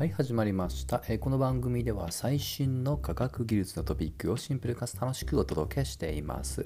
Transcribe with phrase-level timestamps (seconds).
[0.00, 6.64] はい始まりました、えー、この番組では最新の科学技術のトピックをシンプルかつ楽しくお届けしています、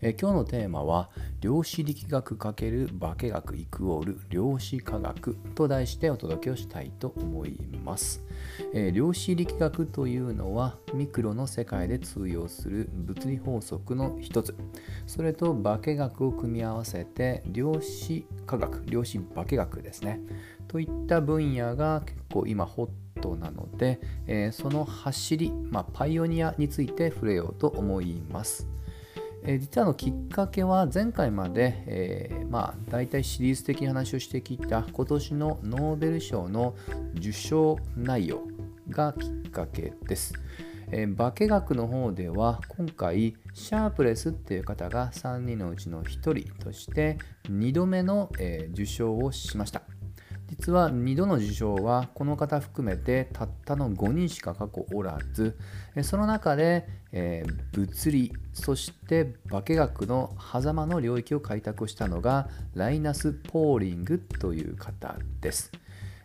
[0.00, 1.10] えー、今日のテーマは
[1.42, 8.24] 量子力学×化学イクオール量子科学と題してお届けをしたいと思います、
[8.72, 14.56] えー、量子力学というのはミクロの世界で通用する物理法則の一つ。
[15.06, 20.20] それと化学を組み合わせて量子科学量子化学ですね。
[20.70, 28.68] といった分野が結構今ホットなので、えー、その走り、まあ、パイオニアについて触れようと思います。
[29.42, 36.76] えー、実はのきっかけは前回まで、えー、まあ大体シリーズ的に話をしてきた今年のノーベル賞の
[37.16, 38.42] 受賞内容
[38.90, 40.34] がきっかけです。
[40.92, 49.82] えー、化学の方では今回シャープレスっていう方が3人のうちの1人として2度目の、えー、受賞をしました。
[50.50, 55.56] 実は2度の受賞はこの方含めてたったの5人しか過去おらず
[56.02, 65.70] その中で、えー、物理そして化学の狭間の領域を開拓したのがライナス・ポーリングという方です。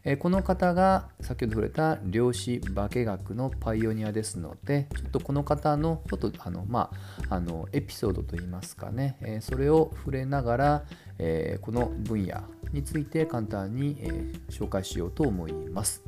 [0.06, 6.92] えこの方が先ほど触れた量子化学のパイオニアですのでちょっとこの方のちょっとあの、ま
[7.30, 10.84] あ、あのエピソードといいますかね、えそれを触れながら、
[11.18, 14.10] えこの分野について簡単に、え
[14.50, 16.04] 紹介しようと思います。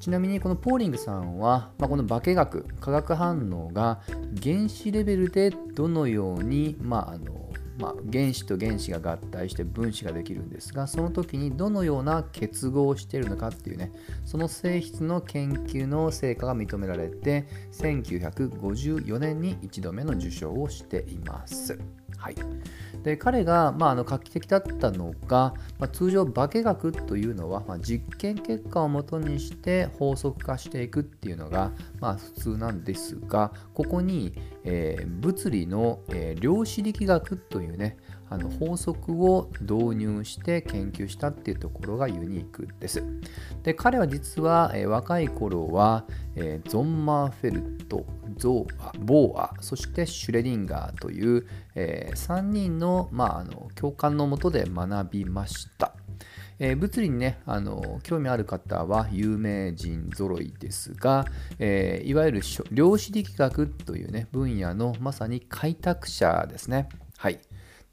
[0.00, 4.00] ちなみにこのポーリングさんは、まあ、この化学化学反応が
[4.42, 7.48] 原子レベルでどのように、まあ、あの
[7.82, 13.90] まあ、原子と原子が合体して分子ができるんですがその時にどのような結合をしているのかっていうね
[14.24, 21.76] その性質の研究の成果が認められて1954年に1度目の受賞をしています。
[22.22, 22.36] はい、
[23.02, 37.96] で彼が、まあ、あの画期的だったのが、まあ、通常化学というのは、まあ、実験結果をもとにして法則化していくっていうのが、まあ、普通なんですがここに、えー、物理の、えー、量子力学というね
[38.32, 43.04] あの法則を導入して研究したっていうところがユニークです。
[43.62, 48.06] で彼は実は、えー、若い頃は、えー、ゾンマーフェルト、
[48.38, 55.94] ゾーア、ボーア、そしてシュレディンガーという、えー、3人の,、まあ、あの教官のもとで学びました。
[56.58, 61.26] えー、物理にねあの興味ある方は有名人ぞろいですが、
[61.58, 66.88] えー、いわゆる量子力学というね分野のまさに開拓者ですね。
[67.18, 67.40] はい。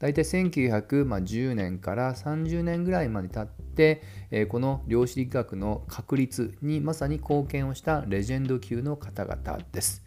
[0.00, 10.02] 大体1910年から30年ぐらいまで経って、えこの量子力学の確立にまさに貢献をしたレジェンド級の方々です。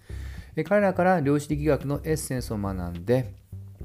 [0.66, 3.36] 彼らから量子力学のエッセンスを学んで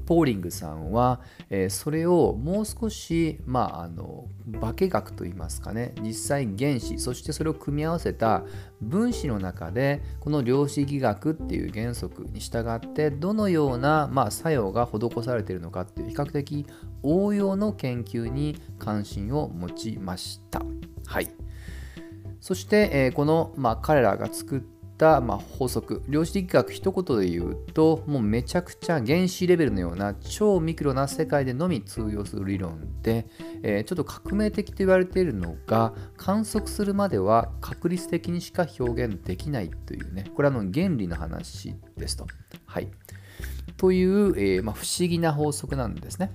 [0.09, 1.21] ポーリングさんは、
[1.51, 4.27] えー、それをもう少し、まあ、あの
[4.59, 8.43] 化学といいますかね実際原子そしてそれを組み合わせた
[8.81, 16.65] 分子の中でこの量子力学っていう原則に従ってどのような、まあ、作用が施されているのかっていう比較的
[17.03, 20.63] 応用の研究に関心を持ちました。
[21.05, 21.29] はい、
[22.41, 33.25] そして、えー、この、まあ、彼らが作った、たまあ、法則量子力学一言で言うともうめちゃくちゃ原子レベルのような超ミクロな世界でのみ通用する理論で、
[33.63, 42.27] えー、ちょっと革命的と言われているのが観測するまでは確率的にしか表現できないというねこれはの原理の話ですと。
[42.65, 42.89] はい、
[43.77, 46.31] という、えー、まあ、不思議な法則なんですね。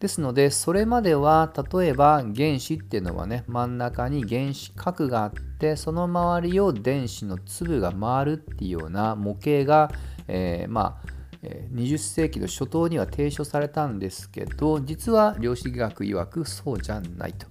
[0.00, 9.90] ですので、それまでは、例えば原子っていうのはね、真ん中に原子核があって、その周りを電子の粒が回るっていうような模型が、
[10.28, 11.08] えー、まあ、
[11.42, 17.46] 20世紀の初頭には提唱されたんですけど、実は量子力学曰くそうじゃないと。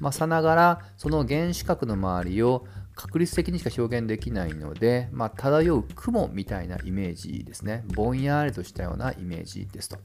[0.00, 7.84] まあ、さながら、その原子核の周りを確率的にしか表現できないので、まあ、漂う雲みたいなイメージですね。
[7.94, 9.98] ぼんやりとしたようなイメージですと。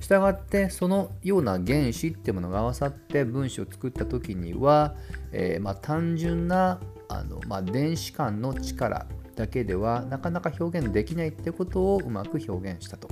[0.00, 4.94] したがってそのような原子っていうものが合わさって分子を作った時には、
[5.32, 13.08] えー、まあ、単純なあの、まあ、電子間の力だけではなかなか表現できないってことをうまく表現したと。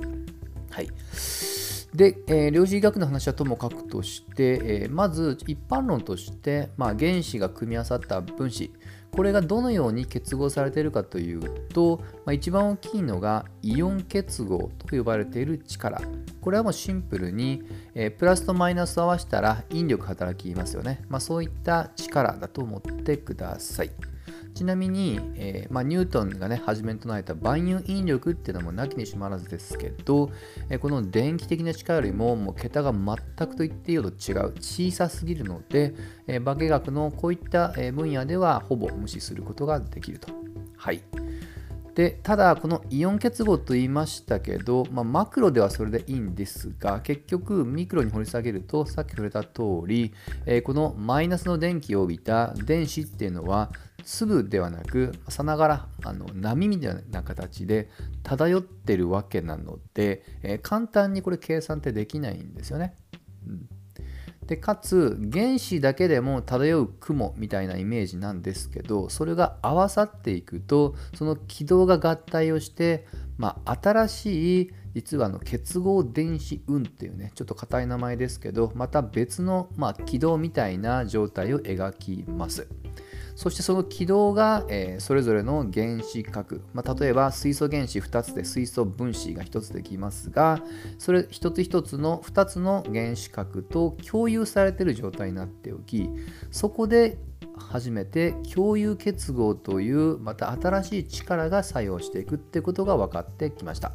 [0.69, 0.89] はい、
[1.95, 8.71] で、えー、量子医学の話はともかくとして、えー、まず一般論として、まあ、原子が組み合わさった分子
[9.11, 16.01] これがどのように結合されているかというと、まあ、一番大きいのがイオン結合と呼ばれている力。
[16.41, 17.63] これはもうシンプルに、
[17.93, 23.91] えー、プラスとマイナスを合わせたら引力働きますよね、まあ、そういった力だと思ってください。
[24.57, 30.31] ちなみに、えー、まあ、ニュートンがね、初めに唱えた万有引力っていうのもなきにしもあらずですけど、
[30.71, 33.15] えー、この電気的な力よりももう桁が全
[33.47, 35.93] くと言っていいほど違う、小さすぎるので、
[36.25, 40.33] えー、化学のこういった分野ではほぼ無視することができると。
[40.75, 41.03] はい。
[41.97, 50.13] でただこのイオン結合と言いましたけど、まあ、マクロではそれでいいんですが結局ミクロに掘り下げるとさっき触れた通り、
[50.45, 53.71] えー、このマイナスの電気を帯びた電子っていうのは
[54.03, 57.89] 粒ではなくさながらあの波みたいな形で
[58.21, 62.95] 漂ってるわけなので、えー、簡単にこれ計算ってできないんですよね。
[63.47, 63.76] うん
[64.47, 73.05] でかつ原子だけでも漂う雲みたいなイメージなんですけどそれが合わさっていくとその軌道が合体をして、
[73.37, 82.67] まあ、新しい実はの結合電子運っていうねちょっと硬い名前ですけどまた別の、まあ、軌道みたいな状態を描きます。
[83.37, 90.59] そしてその軌道が、えー、それぞれの原子核、まあ、例えば水素原子2つで水素分子が1つできますが
[90.97, 96.09] それ一つ一つの2つの原子核と共有されている状態になっておき
[96.49, 97.19] そこで
[97.59, 103.91] 初めて共有結合というまた新しい力が作用していくってことが分かってきました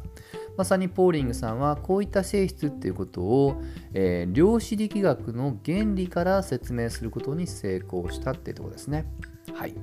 [0.55, 3.61] まさにポーリングさんはこういった性質っていうことを、
[3.93, 9.05] えー、量子力学の原理から説明することに成功したっていうとこですね。
[9.53, 9.75] はい、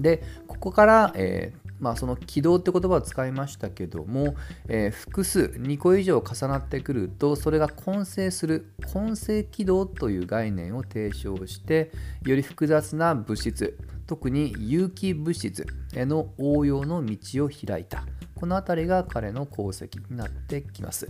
[0.00, 4.36] でここから、えーまあ、その軌道って言葉を使いましたけども、
[4.68, 11.90] えー、複数2個以上重なってくるとそれが混成する混成軌道という概念を提唱して
[12.24, 13.76] より複雑な物質
[14.06, 18.04] 特に有機物質への応用の道を開いた
[18.34, 21.06] この辺りが彼の功績になってきます。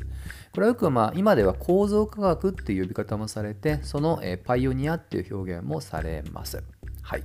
[0.52, 6.62] これはよくまあ今では構造科学っていう呼び方もされてそのパイオニアっていう表現もされます。
[7.02, 7.24] はい。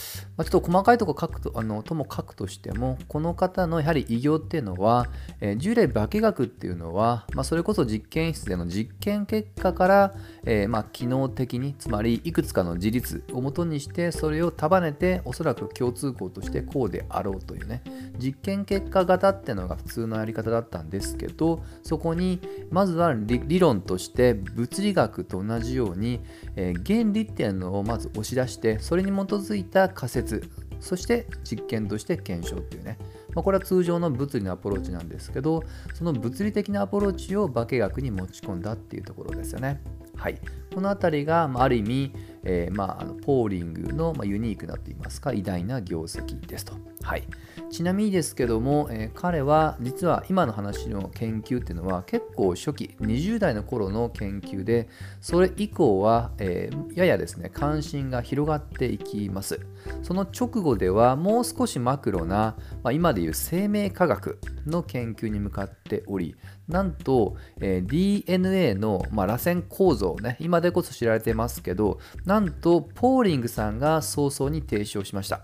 [0.41, 5.07] まあ、ちょっと細かいところ書くとあのとも書くとしてもこの方のやはり偉業っていうのは、
[5.39, 17.83] えー、従来化学っていうのは、まあ、それこそ実験室での実験結果から、えー、まあ機能的につまりいくつかの事実をもとにしてそれを束ねておそらく共通項としてこうであろうというね
[18.17, 22.41] 実験結果型っていうのが普通のやり方だったんですけどそこに
[22.71, 26.19] まずは理論として物理学と同じように、
[26.55, 30.30] えー、原理っていうのをまず押し出してそれに基づいた仮説
[30.79, 32.97] そして実験として検証っていうね、
[33.35, 35.63] まあ、これは通常の物理のアプローチなんですけど
[35.93, 39.81] その物理的なアプローチを化学に持ち込んだっていうところですよね。
[40.15, 40.39] はい、
[40.73, 46.73] この辺りが、まあ、ある意味、えー、まあ、あのポーリングの、まあ、ユニークなといいますか偉大な業績ですと。
[47.03, 47.27] はい、
[47.71, 54.87] ちなみにですけども、えー、彼は実は今の話の研究っていうのは結構初期20代の頃の研究で
[55.19, 59.59] それ以降は、えー、ややですね関心が広がっていきます
[60.03, 66.35] その直後ではもう少しマクロな、まあ、今でいう生命科学の研究に向かっており
[66.67, 71.99] なんと、え、DNA の、まあ、螺旋構造ね今でこそ知られてますけど
[72.31, 75.41] なんとポーリングさんが早々に提唱しました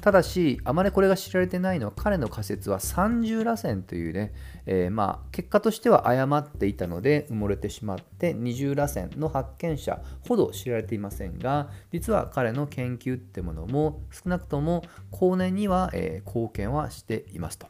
[0.00, 4.32] ただし、あまりこれが知られてないのは、彼の仮説は30螺旋というね、
[4.64, 17.66] えー、まあ、結果としては誤っていたので埋もれてしまって、20螺旋の発見者ほど知られていませんが、実は彼の研究ってものも少なくとも後年には、えー、貢献はしていますと。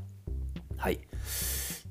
[0.76, 1.00] はい。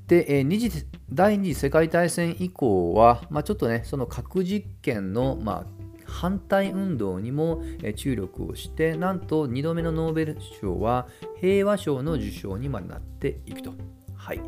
[0.05, 5.82] で、えー、二次第二次世界大戦以降は、まあ、ちょっとね、その核実験の、まあ、
[6.13, 7.63] 反対運動にも
[7.95, 11.07] 注力をしてなんと2度目のノーベル賞は
[11.41, 13.73] 平和賞の受賞にまでなっていくと。
[14.15, 14.41] はい。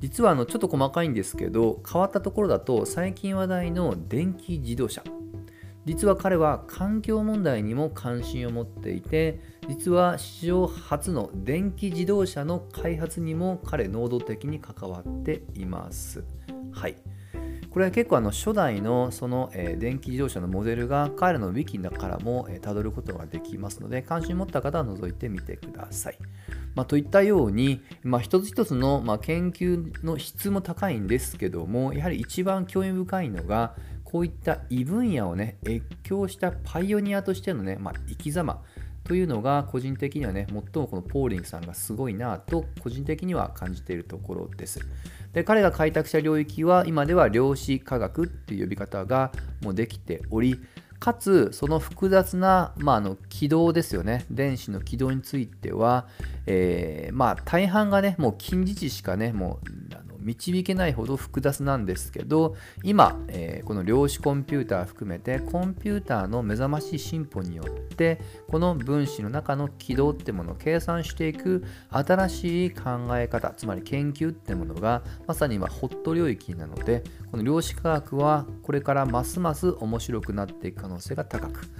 [0.00, 5.04] 実はあのちょっと細かいんですけど変わったところだと最近話題の電気自動車。
[5.84, 16.24] 実は彼は環境問題にも関心を持っていて実は史上初の電気自動車の開発にも彼能動的に関わっています。
[16.72, 16.96] はい。
[17.72, 26.18] これは結構あの初代のその、え、電気自動車のモデルが彼らのウィキだからも、えー、ることができますので関心持った方は覗いてみてください。
[26.74, 33.74] まあ、といったように、まあ、一つ一つの、ま、研究の質も高いんですけどもやはり一番興味深いのが
[34.04, 38.62] こういった異分野をね越境したパイオニアとしてのね、まあ、生き様
[39.12, 44.80] というのが個人的にはね最もこのポーリングさんがすごいなと個人的には感じているところです。
[45.34, 50.58] で彼が開拓した領域は今では量子科学っていう呼び方がもうできており
[50.98, 56.06] かつその複雑な、まあ、の軌道ですよね電子の軌道については、
[56.46, 81.70] えー、まあ大半がねもう近似値しかねもう導けないほど複雑なんですけど今、えー、この量子コンピューター含めてコンピューターの目覚ましい進歩によってこの分子の中の軌道ってものを計算していく新しい考え方つまり研究ってものがまさに今ホット領域なのでこの量子科学はこれからますます面白くなっていく可能性が高く。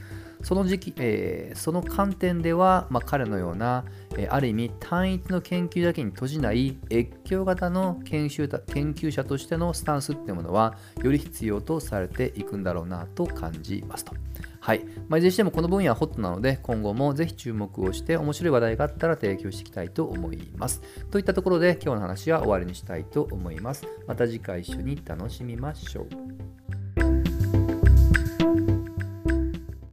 [0.43, 3.85] その時期、えー、その観点では、まあ、彼のような、
[4.17, 14.15] えー、ある意味単一の研究だけに閉じない越境型の研究研究者としてのスタンスっていうものはより必要とされていくんだろうなと感じますと。
[14.61, 14.85] はい。
[15.09, 20.83] まあ、いずれにしてもこの分野はホットなので、今後もぜひ注目をして面白い話題があったら提供していきたいと思います。
[21.11, 23.87] といったところで今日の話は終わりにしたいと思います。
[24.07, 26.62] また次回一緒に楽しみましょう。